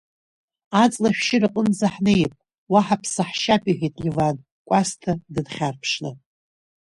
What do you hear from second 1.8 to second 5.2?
ҳнеип, уа ҳаԥсаҳшьап,— иҳәеит Леван, Кәасҭа